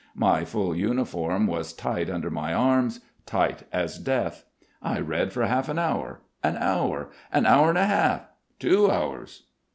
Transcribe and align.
My 0.15 0.45
full 0.45 0.75
uniform 0.75 1.45
was 1.45 1.73
tight 1.73 2.09
under 2.09 2.31
my 2.31 2.55
arms, 2.55 3.01
tight 3.27 3.65
as 3.71 3.99
death. 3.99 4.45
I 4.81 4.99
read 4.99 5.31
for 5.31 5.45
half 5.45 5.69
an 5.69 5.77
hour, 5.77 6.21
an 6.43 6.57
hour, 6.57 7.11
an 7.31 7.45
hour 7.45 7.69
and 7.69 7.77
a 7.77 7.85
half, 7.85 8.21
two 8.57 8.89
hours. 8.89 9.43